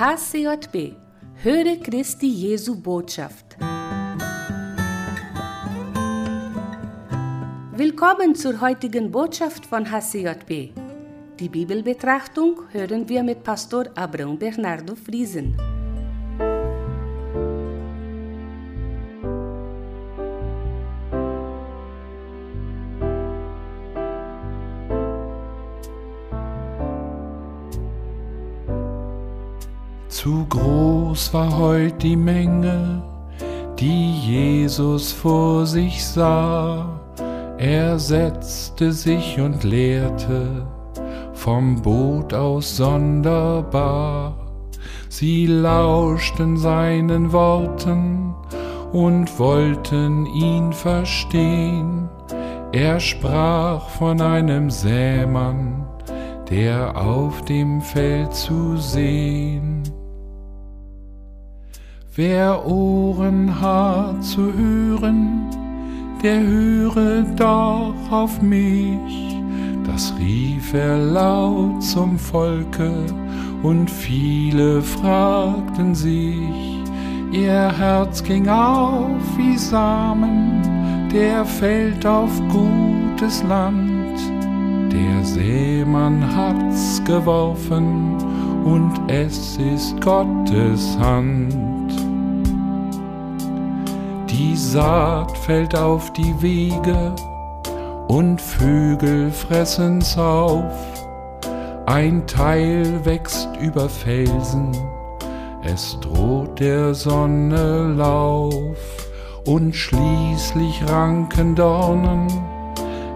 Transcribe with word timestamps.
HCJB 0.00 0.94
Höre 1.42 1.76
Christi 1.76 2.26
Jesu 2.26 2.74
Botschaft. 2.80 3.58
Willkommen 7.76 8.34
zur 8.34 8.62
heutigen 8.62 9.10
Botschaft 9.10 9.66
von 9.66 9.90
HCJB. 9.90 10.70
Die 11.38 11.48
Bibelbetrachtung 11.50 12.62
hören 12.72 13.10
wir 13.10 13.22
mit 13.22 13.44
Pastor 13.44 13.90
Abrão 13.94 14.38
Bernardo 14.38 14.94
Friesen. 14.94 15.54
Zu 30.22 30.44
groß 30.50 31.32
war 31.32 31.58
heut 31.58 32.02
die 32.02 32.14
Menge, 32.14 33.02
die 33.78 34.12
Jesus 34.12 35.12
vor 35.12 35.64
sich 35.64 36.04
sah. 36.04 37.00
Er 37.56 37.98
setzte 37.98 38.92
sich 38.92 39.40
und 39.40 39.64
lehrte 39.64 40.66
vom 41.32 41.80
Boot 41.80 42.34
aus 42.34 42.76
sonderbar. 42.76 44.34
Sie 45.08 45.46
lauschten 45.46 46.58
seinen 46.58 47.32
Worten 47.32 48.34
und 48.92 49.38
wollten 49.38 50.26
ihn 50.26 50.74
verstehen. 50.74 52.10
Er 52.72 53.00
sprach 53.00 53.88
von 53.88 54.20
einem 54.20 54.68
Sämann, 54.68 55.88
der 56.50 56.94
auf 56.94 57.42
dem 57.46 57.80
Feld 57.80 58.34
zu 58.34 58.76
sehen. 58.76 59.82
Wer 62.22 62.66
Ohren 62.66 63.62
hat 63.62 64.22
zu 64.22 64.52
hören, 64.52 65.48
der 66.22 66.42
höre 66.42 67.22
doch 67.34 67.94
auf 68.10 68.42
mich. 68.42 69.38
Das 69.86 70.12
rief 70.18 70.74
er 70.74 70.98
laut 70.98 71.82
zum 71.82 72.18
Volke, 72.18 72.92
und 73.62 73.90
viele 73.90 74.82
fragten 74.82 75.94
sich, 75.94 76.84
ihr 77.32 77.72
Herz 77.78 78.22
ging 78.22 78.50
auf 78.50 79.38
wie 79.38 79.56
Samen, 79.56 81.08
der 81.10 81.42
fällt 81.46 82.04
auf 82.04 82.30
gutes 82.50 83.42
Land. 83.44 84.18
Der 84.92 85.24
Seemann 85.24 86.22
hat's 86.36 87.02
geworfen, 87.06 88.18
und 88.66 88.92
es 89.08 89.56
ist 89.56 89.98
Gottes 90.02 90.98
Hand. 90.98 91.79
Die 94.40 94.56
Saat 94.56 95.36
fällt 95.36 95.76
auf 95.76 96.14
die 96.14 96.34
Wege 96.40 97.14
und 98.08 98.40
Vögel 98.40 99.30
fressen's 99.30 100.16
auf. 100.16 100.72
Ein 101.84 102.26
Teil 102.26 103.04
wächst 103.04 103.50
über 103.60 103.86
Felsen, 103.90 104.74
es 105.62 105.98
droht 106.00 106.58
der 106.58 106.94
Sonne 106.94 107.92
Lauf 107.98 109.10
und 109.44 109.76
schließlich 109.76 110.88
ranken 110.88 111.54
Dornen, 111.54 112.26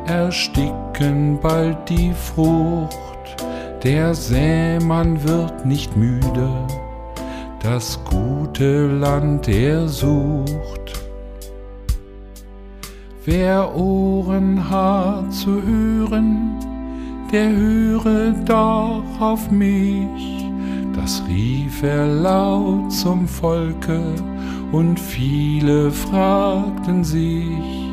ersticken 0.06 1.38
bald 1.40 1.88
die 1.88 2.12
Frucht. 2.12 2.92
Der 3.82 4.14
Sämann 4.14 5.26
wird 5.26 5.64
nicht 5.64 5.96
müde, 5.96 6.50
das 7.62 7.98
gute 8.04 8.88
Land 8.88 9.48
er 9.48 9.88
sucht. 9.88 10.83
Wer 13.26 13.74
Ohren 13.74 14.68
hat 14.68 15.32
zu 15.32 15.62
hören, 15.62 16.58
der 17.32 17.50
höre 17.50 18.32
doch 18.44 19.18
auf 19.18 19.50
mich. 19.50 20.44
Das 20.94 21.22
rief 21.26 21.82
er 21.82 22.06
laut 22.06 22.92
zum 22.92 23.26
Volke, 23.26 24.14
und 24.72 25.00
viele 25.00 25.90
fragten 25.90 27.02
sich, 27.02 27.92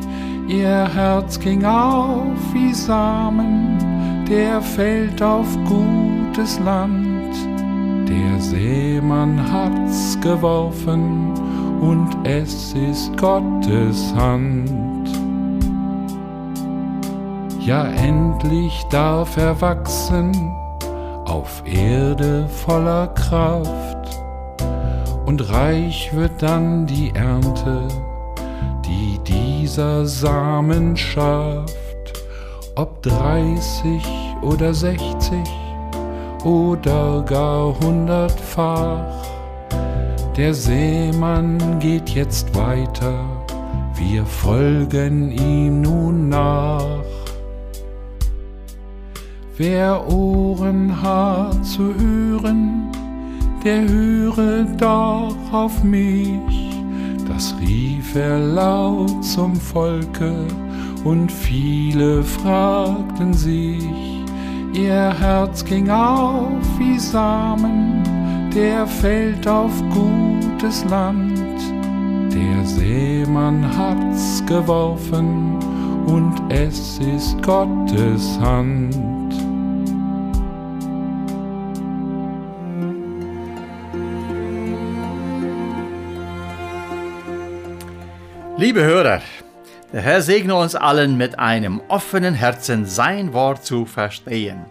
ihr 0.49 0.89
Herz 0.93 1.39
ging 1.39 1.63
auf 1.63 2.53
wie 2.53 2.73
Samen, 2.73 3.77
der 4.29 4.61
fällt 4.61 5.23
auf 5.23 5.47
gutes 5.65 6.59
Land. 6.59 7.35
Der 8.09 8.41
Seemann 8.41 9.39
hat's 9.49 10.19
geworfen, 10.19 11.31
und 11.79 12.09
es 12.25 12.73
ist 12.73 13.15
Gottes 13.15 14.13
Hand. 14.13 14.90
Ja, 17.63 17.85
endlich 17.85 18.83
darf 18.89 19.37
er 19.37 19.61
wachsen 19.61 20.31
auf 21.25 21.61
Erde 21.63 22.47
voller 22.49 23.07
Kraft 23.09 24.19
und 25.27 25.47
reich 25.53 26.09
wird 26.11 26.41
dann 26.41 26.87
die 26.87 27.11
Ernte, 27.13 27.87
die 28.83 29.19
dieser 29.19 30.07
Samen 30.07 30.97
schafft, 30.97 32.25
ob 32.75 32.99
dreißig 33.03 34.07
oder 34.41 34.73
sechzig 34.73 35.47
oder 36.43 37.21
gar 37.21 37.79
hundertfach. 37.79 39.05
Der 40.35 40.55
Seemann 40.55 41.79
geht 41.79 42.09
jetzt 42.09 42.55
weiter, 42.55 43.23
wir 43.93 44.25
folgen 44.25 45.31
ihm 45.31 45.81
nun 45.81 46.27
nach. 46.29 47.03
Wer 49.57 50.07
Ohren 50.09 51.01
hat 51.01 51.65
zu 51.65 51.93
hören, 51.93 52.89
der 53.63 53.87
höre 53.87 54.63
doch 54.77 55.35
auf 55.51 55.83
mich. 55.83 56.71
Das 57.27 57.53
rief 57.59 58.15
er 58.15 58.39
laut 58.39 59.23
zum 59.23 59.55
Volke, 59.55 60.47
und 61.03 61.31
viele 61.31 62.23
fragten 62.23 63.33
sich, 63.33 64.23
ihr 64.73 65.13
Herz 65.19 65.65
ging 65.65 65.89
auf 65.89 66.79
wie 66.79 66.97
Samen, 66.97 68.03
der 68.55 68.87
fällt 68.87 69.47
auf 69.47 69.71
gutes 69.89 70.85
Land. 70.85 71.39
Der 72.33 72.65
Seemann 72.65 73.65
hat's 73.77 74.43
geworfen, 74.45 75.59
und 76.05 76.41
es 76.49 76.99
ist 76.99 77.41
Gottes 77.43 78.39
Hand. 78.39 79.10
Liebe 88.61 88.83
Hörer, 88.83 89.23
der 89.91 90.01
Herr 90.03 90.21
segne 90.21 90.53
uns 90.53 90.75
allen 90.75 91.17
mit 91.17 91.39
einem 91.39 91.81
offenen 91.87 92.35
Herzen 92.35 92.85
sein 92.85 93.33
Wort 93.33 93.65
zu 93.65 93.85
verstehen. 93.87 94.67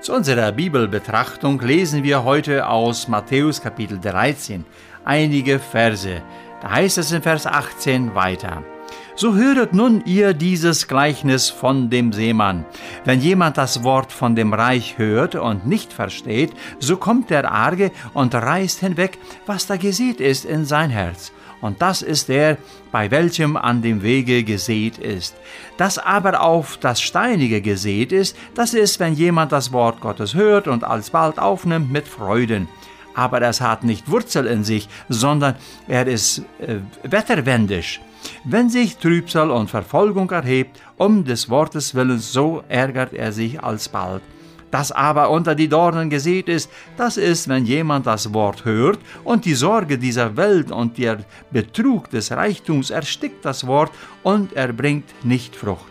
Zu 0.00 0.14
unserer 0.14 0.52
Bibelbetrachtung 0.52 1.60
lesen 1.60 2.02
wir 2.02 2.24
heute 2.24 2.66
aus 2.66 3.08
Matthäus 3.08 3.60
Kapitel 3.60 4.00
13 4.00 4.64
einige 5.04 5.58
Verse. 5.58 6.22
Da 6.62 6.70
heißt 6.70 6.96
es 6.96 7.12
in 7.12 7.20
Vers 7.20 7.46
18 7.46 8.14
weiter. 8.14 8.62
So 9.16 9.34
höret 9.34 9.74
nun 9.74 10.02
ihr 10.06 10.32
dieses 10.32 10.88
Gleichnis 10.88 11.50
von 11.50 11.90
dem 11.90 12.14
Seemann. 12.14 12.64
Wenn 13.04 13.20
jemand 13.20 13.58
das 13.58 13.84
Wort 13.84 14.12
von 14.12 14.34
dem 14.34 14.54
Reich 14.54 14.96
hört 14.96 15.34
und 15.34 15.66
nicht 15.66 15.92
versteht, 15.92 16.54
so 16.78 16.96
kommt 16.96 17.28
der 17.28 17.52
Arge 17.52 17.90
und 18.14 18.34
reißt 18.34 18.80
hinweg, 18.80 19.18
was 19.44 19.66
da 19.66 19.76
gesät 19.76 20.22
ist 20.22 20.46
in 20.46 20.64
sein 20.64 20.88
Herz 20.88 21.32
und 21.60 21.82
das 21.82 22.02
ist 22.02 22.28
der, 22.28 22.56
bei 22.92 23.10
welchem 23.10 23.56
an 23.56 23.82
dem 23.82 24.02
Wege 24.02 24.44
gesät 24.44 24.98
ist. 24.98 25.34
Das 25.76 25.98
aber 25.98 26.40
auf 26.40 26.78
das 26.78 27.00
Steinige 27.00 27.60
gesät 27.60 28.12
ist, 28.12 28.36
das 28.54 28.74
ist, 28.74 29.00
wenn 29.00 29.14
jemand 29.14 29.52
das 29.52 29.72
Wort 29.72 30.00
Gottes 30.00 30.34
hört 30.34 30.68
und 30.68 30.84
alsbald 30.84 31.38
aufnimmt 31.38 31.92
mit 31.92 32.08
Freuden. 32.08 32.68
Aber 33.14 33.42
es 33.42 33.60
hat 33.60 33.84
nicht 33.84 34.10
Wurzel 34.10 34.46
in 34.46 34.64
sich, 34.64 34.88
sondern 35.08 35.56
er 35.88 36.06
ist 36.06 36.42
äh, 36.60 36.76
wetterwendisch. 37.02 38.00
Wenn 38.44 38.70
sich 38.70 38.96
Trübsal 38.96 39.50
und 39.50 39.70
Verfolgung 39.70 40.30
erhebt, 40.30 40.80
um 40.96 41.24
des 41.24 41.48
Wortes 41.50 41.94
willen, 41.94 42.18
so 42.18 42.62
ärgert 42.68 43.12
er 43.12 43.32
sich 43.32 43.62
alsbald 43.62 44.22
das 44.70 44.92
aber 44.92 45.30
unter 45.30 45.54
die 45.54 45.68
Dornen 45.68 46.10
gesät 46.10 46.48
ist, 46.48 46.70
das 46.96 47.16
ist, 47.16 47.48
wenn 47.48 47.64
jemand 47.64 48.06
das 48.06 48.32
Wort 48.32 48.64
hört 48.64 48.98
und 49.24 49.44
die 49.44 49.54
Sorge 49.54 49.98
dieser 49.98 50.36
Welt 50.36 50.70
und 50.70 50.98
der 50.98 51.18
Betrug 51.50 52.10
des 52.10 52.30
Reichtums 52.32 52.90
erstickt 52.90 53.44
das 53.44 53.66
Wort 53.66 53.92
und 54.22 54.52
er 54.52 54.72
bringt 54.72 55.24
nicht 55.24 55.56
Frucht. 55.56 55.90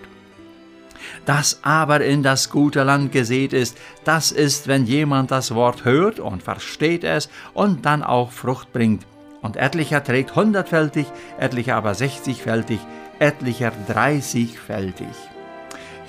Das 1.26 1.60
aber 1.64 2.02
in 2.02 2.24
das 2.24 2.50
gute 2.50 2.84
Land 2.84 3.12
gesät 3.12 3.54
ist, 3.54 3.78
das 4.04 4.32
ist, 4.32 4.68
wenn 4.68 4.86
jemand 4.86 5.32
das 5.32 5.54
Wort 5.54 5.86
hört 5.86 6.20
und 6.20 6.44
versteht 6.44 7.04
es 7.04 7.30
und 7.54 7.86
dann 7.86 8.04
auch 8.04 8.32
Frucht 8.32 8.72
bringt. 8.74 9.06
Und 9.42 9.56
etlicher 9.56 10.04
trägt 10.04 10.36
hundertfältig, 10.36 11.06
etlicher 11.38 11.76
aber 11.76 11.96
sechzigfältig, 11.96 12.80
etlicher 13.20 13.72
dreißigfältig. 13.88 15.08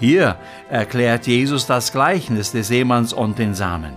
Hier 0.01 0.37
erklärt 0.71 1.27
Jesus 1.27 1.67
das 1.67 1.93
Gleichnis 1.93 2.53
des 2.53 2.69
Seemanns 2.69 3.13
und 3.13 3.39
den 3.39 3.55
Samen. 3.55 3.93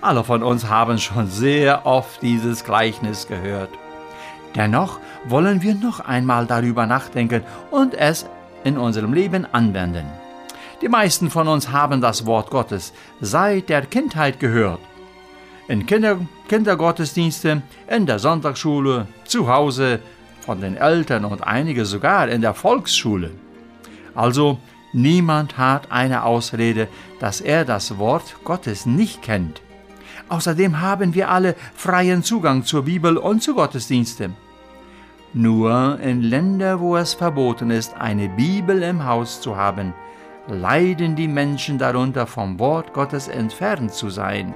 Alle 0.00 0.22
von 0.22 0.40
uns 0.40 0.68
haben 0.68 0.98
schon 0.98 1.26
sehr 1.26 1.84
oft 1.84 2.22
dieses 2.22 2.62
Gleichnis 2.62 3.26
gehört. 3.26 3.70
Dennoch 4.54 5.00
wollen 5.24 5.60
wir 5.60 5.74
noch 5.74 5.98
einmal 5.98 6.46
darüber 6.46 6.86
nachdenken 6.86 7.42
und 7.72 7.94
es 7.94 8.24
in 8.62 8.78
unserem 8.78 9.12
Leben 9.12 9.44
anwenden. 9.52 10.06
Die 10.80 10.88
meisten 10.88 11.28
von 11.28 11.48
uns 11.48 11.72
haben 11.72 12.00
das 12.00 12.24
Wort 12.24 12.48
Gottes 12.50 12.92
seit 13.20 13.68
der 13.68 13.82
Kindheit 13.86 14.38
gehört. 14.38 14.80
In 15.66 15.86
Kinder 15.86 16.18
Kindergottesdienste, 16.48 17.62
in 17.88 18.06
der 18.06 18.20
Sonntagsschule, 18.20 19.08
zu 19.24 19.48
Hause, 19.48 19.98
von 20.40 20.60
den 20.60 20.76
Eltern 20.76 21.24
und 21.24 21.44
einige 21.44 21.84
sogar 21.84 22.28
in 22.28 22.42
der 22.42 22.54
Volksschule. 22.54 23.30
Also 24.14 24.58
niemand 24.92 25.58
hat 25.58 25.90
eine 25.90 26.24
Ausrede, 26.24 26.88
dass 27.18 27.40
er 27.40 27.64
das 27.64 27.98
Wort 27.98 28.36
Gottes 28.44 28.86
nicht 28.86 29.22
kennt. 29.22 29.62
Außerdem 30.28 30.80
haben 30.80 31.14
wir 31.14 31.30
alle 31.30 31.54
freien 31.74 32.22
Zugang 32.22 32.64
zur 32.64 32.84
Bibel 32.84 33.16
und 33.16 33.42
zu 33.42 33.54
Gottesdiensten. 33.54 34.34
Nur 35.34 35.98
in 36.00 36.22
Ländern, 36.22 36.80
wo 36.80 36.96
es 36.96 37.14
verboten 37.14 37.70
ist, 37.70 37.94
eine 37.96 38.28
Bibel 38.28 38.82
im 38.82 39.04
Haus 39.04 39.40
zu 39.40 39.56
haben, 39.56 39.94
leiden 40.46 41.16
die 41.16 41.28
Menschen 41.28 41.78
darunter, 41.78 42.26
vom 42.26 42.58
Wort 42.58 42.92
Gottes 42.92 43.28
entfernt 43.28 43.92
zu 43.92 44.10
sein. 44.10 44.54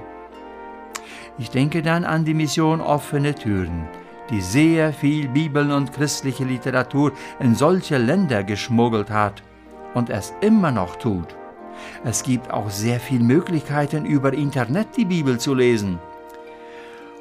Ich 1.39 1.49
denke 1.49 1.81
dann 1.81 2.03
an 2.03 2.25
die 2.25 2.33
Mission 2.33 2.81
Offene 2.81 3.33
Türen, 3.33 3.87
die 4.29 4.41
sehr 4.41 4.93
viel 4.93 5.27
Bibel 5.27 5.71
und 5.71 5.93
christliche 5.93 6.43
Literatur 6.43 7.11
in 7.39 7.55
solche 7.55 7.97
Länder 7.97 8.43
geschmuggelt 8.43 9.09
hat 9.09 9.43
und 9.93 10.09
es 10.09 10.33
immer 10.41 10.71
noch 10.71 10.95
tut. 10.97 11.35
Es 12.03 12.23
gibt 12.23 12.51
auch 12.51 12.69
sehr 12.69 12.99
viele 12.99 13.23
Möglichkeiten, 13.23 14.05
über 14.05 14.33
Internet 14.33 14.97
die 14.97 15.05
Bibel 15.05 15.39
zu 15.39 15.53
lesen. 15.53 15.99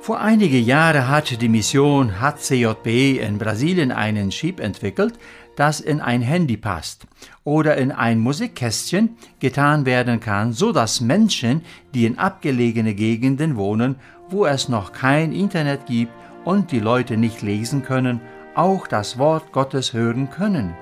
Vor 0.00 0.20
einige 0.20 0.58
Jahre 0.58 1.08
hat 1.08 1.42
die 1.42 1.48
Mission 1.48 2.20
HCJB 2.20 3.20
in 3.20 3.38
Brasilien 3.38 3.90
einen 3.90 4.30
Chip 4.30 4.60
entwickelt, 4.60 5.18
das 5.56 5.80
in 5.80 6.00
ein 6.00 6.22
Handy 6.22 6.56
passt 6.56 7.06
oder 7.42 7.76
in 7.76 7.90
ein 7.90 8.20
Musikkästchen 8.20 9.16
getan 9.40 9.84
werden 9.84 10.20
kann, 10.20 10.52
so 10.52 10.70
dass 10.70 11.00
Menschen, 11.00 11.62
die 11.92 12.06
in 12.06 12.18
abgelegene 12.18 12.94
Gegenden 12.94 13.56
wohnen, 13.56 13.96
wo 14.28 14.46
es 14.46 14.68
noch 14.68 14.92
kein 14.92 15.32
Internet 15.32 15.86
gibt 15.86 16.12
und 16.44 16.70
die 16.70 16.80
Leute 16.80 17.16
nicht 17.16 17.42
lesen 17.42 17.82
können, 17.82 18.20
auch 18.54 18.86
das 18.86 19.18
Wort 19.18 19.50
Gottes 19.50 19.92
hören 19.92 20.30
können. 20.30 20.74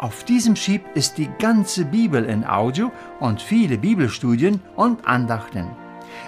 Auf 0.00 0.24
diesem 0.24 0.54
Chip 0.54 0.80
ist 0.94 1.18
die 1.18 1.28
ganze 1.38 1.84
Bibel 1.84 2.24
in 2.24 2.42
Audio 2.42 2.90
und 3.18 3.42
viele 3.42 3.76
Bibelstudien 3.76 4.62
und 4.74 5.06
Andachten. 5.06 5.66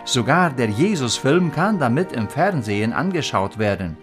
Sogar 0.04 0.50
der 0.50 0.68
Jesus-Film 0.68 1.50
kann 1.52 1.78
damit 1.78 2.12
im 2.12 2.28
Fernsehen 2.28 2.92
angeschaut 2.92 3.56
werden. 3.56 3.96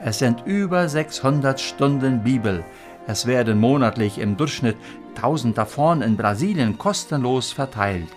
Es 0.00 0.18
sind 0.18 0.44
über 0.44 0.88
600 0.88 1.60
Stunden 1.60 2.24
Bibel. 2.24 2.64
Es 3.06 3.26
werden 3.26 3.60
monatlich 3.60 4.18
im 4.18 4.36
Durchschnitt 4.36 4.76
1000 5.14 5.56
davon 5.56 6.02
in 6.02 6.16
Brasilien 6.16 6.76
kostenlos 6.76 7.52
verteilt. 7.52 8.08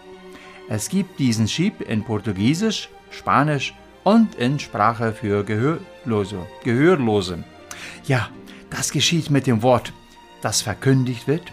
Es 0.69 0.89
gibt 0.89 1.19
diesen 1.19 1.45
Chip 1.45 1.81
in 1.81 2.03
Portugiesisch, 2.03 2.89
Spanisch 3.12 3.75
und 4.03 4.33
in 4.33 4.57
Sprache 4.57 5.12
für 5.12 5.44
Gehörlose. 5.44 6.47
Gehörlose. 6.63 7.44
Ja, 8.06 8.30
das 8.71 8.92
geschieht 8.92 9.30
mit 9.30 9.45
dem 9.45 9.62
Wort 9.62 9.94
das 10.41 10.62
verkündigt 10.62 11.27
wird? 11.27 11.51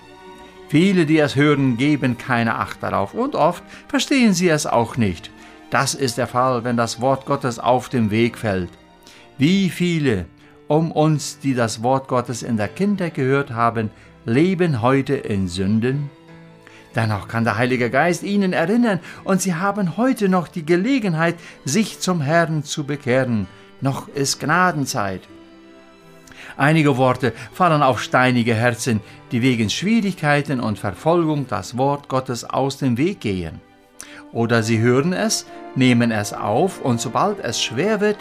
Viele, 0.68 1.06
die 1.06 1.18
es 1.18 1.36
hören, 1.36 1.76
geben 1.76 2.18
keine 2.18 2.56
Acht 2.56 2.82
darauf 2.82 3.14
und 3.14 3.34
oft 3.34 3.62
verstehen 3.88 4.34
sie 4.34 4.48
es 4.48 4.66
auch 4.66 4.96
nicht. 4.96 5.30
Das 5.70 5.94
ist 5.94 6.18
der 6.18 6.26
Fall, 6.26 6.64
wenn 6.64 6.76
das 6.76 7.00
Wort 7.00 7.26
Gottes 7.26 7.58
auf 7.58 7.88
dem 7.88 8.10
Weg 8.10 8.38
fällt. 8.38 8.70
Wie 9.38 9.70
viele 9.70 10.26
um 10.68 10.90
uns, 10.90 11.38
die 11.38 11.54
das 11.54 11.82
Wort 11.82 12.08
Gottes 12.08 12.42
in 12.42 12.56
der 12.56 12.68
Kindheit 12.68 13.14
gehört 13.14 13.50
haben, 13.50 13.90
leben 14.24 14.82
heute 14.82 15.14
in 15.14 15.46
Sünden? 15.48 16.10
Dennoch 16.96 17.28
kann 17.28 17.44
der 17.44 17.58
Heilige 17.58 17.90
Geist 17.90 18.22
ihnen 18.22 18.52
erinnern 18.52 19.00
und 19.22 19.42
sie 19.42 19.54
haben 19.54 19.96
heute 19.96 20.28
noch 20.28 20.48
die 20.48 20.64
Gelegenheit, 20.64 21.36
sich 21.64 22.00
zum 22.00 22.20
Herrn 22.22 22.64
zu 22.64 22.84
bekehren. 22.84 23.46
Noch 23.80 24.08
ist 24.08 24.40
Gnadenzeit. 24.40 25.20
Einige 26.56 26.96
Worte 26.96 27.32
fallen 27.52 27.82
auf 27.82 28.00
steinige 28.00 28.54
Herzen, 28.54 29.00
die 29.30 29.42
wegen 29.42 29.68
Schwierigkeiten 29.68 30.60
und 30.60 30.78
Verfolgung 30.78 31.46
das 31.48 31.76
Wort 31.76 32.08
Gottes 32.08 32.44
aus 32.44 32.78
dem 32.78 32.96
Weg 32.96 33.20
gehen. 33.20 33.60
Oder 34.32 34.62
sie 34.62 34.78
hören 34.78 35.12
es, 35.12 35.46
nehmen 35.74 36.10
es 36.10 36.32
auf 36.32 36.80
und 36.80 37.00
sobald 37.00 37.40
es 37.40 37.62
schwer 37.62 38.00
wird, 38.00 38.16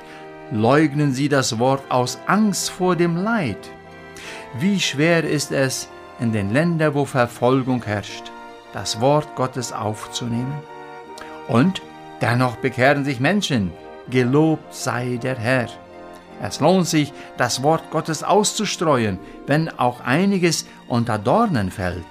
leugnen 0.52 1.14
sie 1.14 1.30
das 1.30 1.60
Wort 1.60 1.84
aus 1.90 2.20
Angst 2.28 2.70
vor 2.70 2.96
dem 2.96 3.16
Leid. 3.16 3.70
Wie 4.60 4.80
schwer 4.80 5.24
ist 5.24 5.52
es, 5.52 5.90
in 6.20 6.32
den 6.32 6.54
Ländern, 6.54 6.94
wo 6.94 7.06
Verfolgung 7.06 7.84
herrscht, 7.84 8.32
das 8.74 9.02
Wort 9.02 9.36
Gottes 9.36 9.72
aufzunehmen? 9.72 10.62
Und 11.48 11.82
dennoch 12.22 12.58
bekehren 12.58 13.06
sich 13.06 13.20
Menschen, 13.20 13.72
gelobt 14.10 14.74
sei 14.74 15.20
der 15.22 15.38
Herr. 15.38 15.68
Es 16.42 16.60
lohnt 16.60 16.88
sich, 16.88 17.14
das 17.38 17.64
Wort 17.64 17.92
Gottes 17.92 18.24
auszustreuen, 18.24 19.20
wenn 19.48 19.70
auch 19.70 20.02
einiges 20.02 20.66
unter 20.88 21.18
Dornen 21.18 21.72
fällt. 21.72 22.06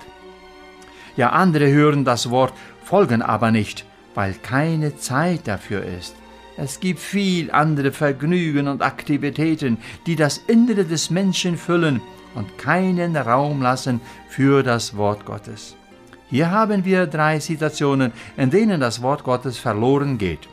Ja, 1.16 1.30
andere 1.30 1.70
hören 1.70 2.04
das 2.04 2.30
Wort, 2.30 2.52
folgen 2.82 3.22
aber 3.22 3.50
nicht, 3.50 3.84
weil 4.14 4.34
keine 4.34 4.96
Zeit 4.96 5.46
dafür 5.46 5.84
ist. 5.84 6.16
Es 6.56 6.80
gibt 6.80 7.00
viel 7.00 7.50
andere 7.50 7.92
Vergnügen 7.92 8.68
und 8.68 8.82
Aktivitäten, 8.82 9.78
die 10.06 10.16
das 10.16 10.38
Innere 10.38 10.84
des 10.84 11.10
Menschen 11.10 11.56
füllen 11.56 12.00
und 12.34 12.58
keinen 12.58 13.16
Raum 13.16 13.60
lassen 13.60 14.00
für 14.28 14.62
das 14.62 14.96
Wort 14.96 15.24
Gottes. 15.24 15.76
Hier 16.30 16.50
haben 16.50 16.84
wir 16.84 17.06
drei 17.06 17.38
Situationen, 17.38 18.12
in 18.36 18.50
denen 18.50 18.80
das 18.80 19.02
Wort 19.02 19.24
Gottes 19.24 19.58
verloren 19.58 20.18
geht. 20.18 20.48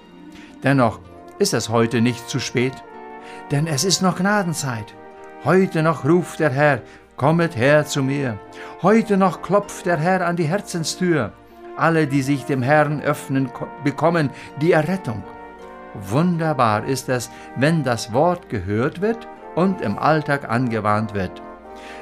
Dennoch 0.63 1.00
ist 1.40 1.54
es 1.54 1.70
heute 1.70 2.01
nicht 2.01 2.30
zu 2.30 2.40
spät 2.40 2.74
denn 3.51 3.67
es 3.67 3.84
ist 3.84 4.01
noch 4.01 4.17
Gnadenzeit. 4.17 4.93
Heute 5.43 5.84
noch 5.84 6.05
ruft 6.05 6.39
der 6.39 6.51
Herr, 6.51 6.81
kommet 7.17 7.55
her 7.55 7.86
zu 7.86 8.01
mir. 8.01 8.39
Heute 8.81 9.17
noch 9.17 9.41
klopft 9.41 9.86
der 9.86 9.98
Herr 9.98 10.25
an 10.25 10.38
die 10.38 10.46
Herzenstür. 10.46 11.34
Alle, 11.77 12.08
die 12.08 12.22
sich 12.22 12.46
dem 12.46 12.62
Herrn 12.62 13.01
öffnen, 13.01 13.50
bekommen 13.84 14.29
die 14.62 14.72
Errettung. 14.72 15.24
Wunderbar 15.93 16.86
ist 16.86 17.10
es, 17.10 17.29
wenn 17.58 17.84
das 17.84 18.13
Wort 18.13 18.50
gehört 18.50 19.01
wird 19.01 19.27
und 19.55 19.81
im 19.81 19.98
Alltag 19.98 20.50
angewandt 20.50 21.13
wird. 21.13 21.41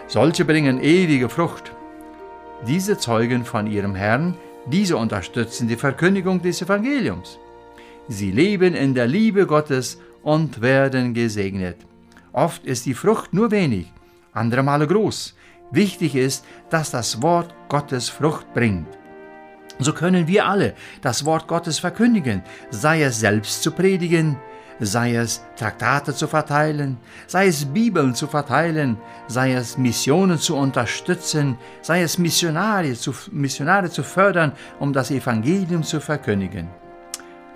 Solche 0.07 0.45
bringen 0.45 0.81
ewige 0.81 1.29
Frucht. 1.29 1.71
Diese 2.67 2.97
zeugen 2.97 3.45
von 3.45 3.67
ihrem 3.67 3.95
Herrn, 3.95 4.35
diese 4.65 4.97
unterstützen 4.97 5.67
die 5.67 5.77
Verkündigung 5.77 6.41
des 6.41 6.61
Evangeliums. 6.61 7.39
Sie 8.07 8.31
leben 8.31 8.75
in 8.75 8.93
der 8.93 9.07
Liebe 9.07 9.45
Gottes 9.45 9.99
und 10.23 10.61
werden 10.61 11.13
gesegnet. 11.13 11.77
Oft 12.31 12.65
ist 12.65 12.85
die 12.85 12.93
Frucht 12.93 13.33
nur 13.33 13.51
wenig, 13.51 13.91
andere 14.33 14.63
Male 14.63 14.88
groß. 14.88 15.35
Wichtig 15.71 16.15
ist, 16.15 16.45
dass 16.69 16.91
das 16.91 17.21
Wort 17.21 17.53
Gottes 17.69 18.09
Frucht 18.09 18.53
bringt. 18.53 18.88
So 19.79 19.93
können 19.93 20.27
wir 20.27 20.45
alle 20.45 20.73
das 21.01 21.25
Wort 21.25 21.47
Gottes 21.47 21.79
verkündigen, 21.79 22.43
sei 22.69 23.03
es 23.03 23.19
selbst 23.19 23.63
zu 23.63 23.71
predigen, 23.71 24.38
sei 24.79 25.15
es 25.15 25.43
Traktate 25.55 26.13
zu 26.13 26.27
verteilen, 26.27 26.97
sei 27.27 27.47
es 27.47 27.65
Bibeln 27.65 28.15
zu 28.15 28.27
verteilen, 28.27 28.97
sei 29.27 29.53
es 29.53 29.77
Missionen 29.77 30.38
zu 30.38 30.55
unterstützen, 30.55 31.57
sei 31.81 32.01
es 32.01 32.17
Missionare 32.17 32.93
zu, 32.93 33.13
Missionare 33.31 33.89
zu 33.89 34.03
fördern, 34.03 34.53
um 34.79 34.91
das 34.93 35.11
Evangelium 35.11 35.83
zu 35.83 35.99
verkündigen. 35.99 36.67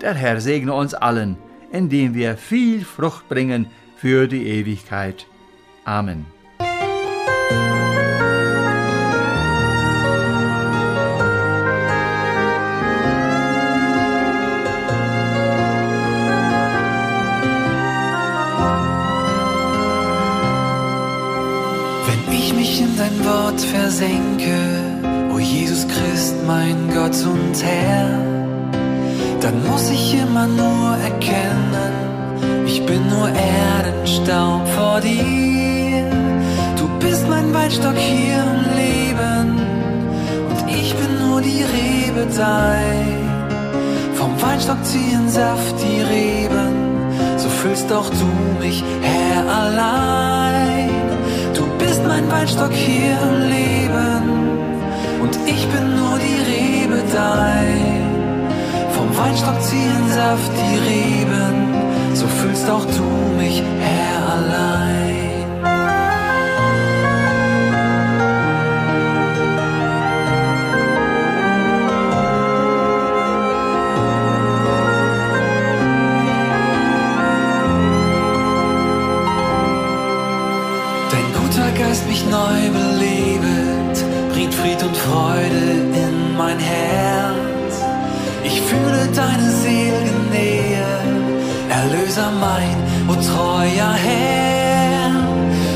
Der 0.00 0.14
Herr 0.14 0.40
segne 0.40 0.74
uns 0.74 0.94
allen 0.94 1.36
indem 1.74 2.14
wir 2.14 2.36
viel 2.36 2.84
Frucht 2.84 3.28
bringen 3.28 3.66
für 3.96 4.28
die 4.28 4.46
Ewigkeit. 4.46 5.26
Amen. 5.84 6.26
Wenn 6.58 7.83
Erdenstaub 34.24 34.66
vor 34.68 35.00
dir. 35.00 36.10
Du 36.76 36.88
bist 36.98 37.28
mein 37.28 37.52
Weinstock 37.52 37.96
hier 37.96 38.36
im 38.36 38.76
Leben 38.76 39.58
und 40.48 40.70
ich 40.70 40.94
bin 40.94 41.28
nur 41.28 41.40
die 41.40 41.62
Rebe 41.62 42.26
dein. 42.36 44.14
Vom 44.14 44.40
Weinstock 44.40 44.82
ziehen 44.84 45.28
Saft 45.28 45.74
die 45.78 46.00
Reben, 46.00 46.72
so 47.36 47.48
füllst 47.48 47.92
auch 47.92 48.08
du 48.08 48.64
mich, 48.64 48.82
Herr, 49.02 49.42
allein. 49.62 50.90
Du 51.54 51.64
bist 51.78 52.02
mein 52.06 52.30
Weinstock 52.30 52.72
hier 52.72 53.16
im 53.28 53.40
Leben 53.50 54.22
und 55.22 55.36
ich 55.46 55.66
bin 55.68 55.96
nur 55.96 56.18
die 56.18 56.38
Rebe 56.52 57.02
dein. 57.12 58.04
Vom 58.96 59.08
Weinstock 59.18 59.60
ziehen 59.62 60.08
Saft 60.08 60.52
die 60.60 60.78
Reben, 60.90 62.14
so 62.14 62.26
fühlst 62.26 62.70
auch 62.70 62.84
du 62.84 63.23
fühle 88.74 89.06
deine 89.14 89.50
Seelennähe, 89.62 90.86
Erlöser 91.68 92.30
mein, 92.40 92.76
o 93.08 93.14
treuer 93.14 93.94
Herr. 94.06 95.10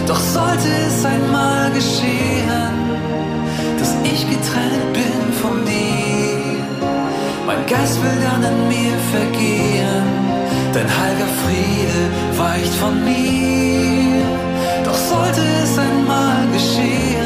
Doch 0.07 0.21
sollte 0.21 0.69
es 0.87 1.05
einmal 1.05 1.71
geschehen, 1.71 2.75
dass 3.79 3.95
ich 4.05 4.21
getrennt 4.29 4.93
bin 4.93 5.33
von 5.43 5.65
dir, 5.65 6.65
mein 7.47 7.65
Geist 7.67 8.03
will 8.03 8.19
dann 8.27 8.43
in 8.51 8.69
mir 8.69 8.97
vergehen, 9.15 10.07
dein 10.75 10.89
heiliger 10.99 11.33
Friede 11.41 12.01
weicht 12.43 12.75
von 12.75 12.95
mir. 13.05 14.23
Doch 14.85 14.99
sollte 15.13 15.43
es 15.63 15.79
einmal 15.79 16.41
geschehen, 16.53 17.18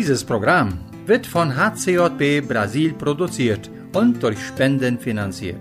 Dieses 0.00 0.24
Programm 0.24 0.78
wird 1.04 1.26
von 1.26 1.54
HCJB 1.54 2.48
Brasil 2.48 2.94
produziert 2.94 3.70
und 3.92 4.22
durch 4.22 4.42
Spenden 4.42 4.98
finanziert. 4.98 5.60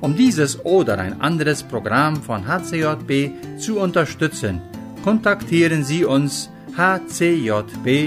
Um 0.00 0.16
dieses 0.16 0.64
oder 0.64 0.96
ein 0.98 1.20
anderes 1.20 1.62
Programm 1.62 2.22
von 2.22 2.46
HCJB 2.46 3.58
zu 3.58 3.78
unterstützen, 3.78 4.62
kontaktieren 5.04 5.84
Sie 5.84 6.06
uns 6.06 6.48
hcjb.com.br. 6.74 8.06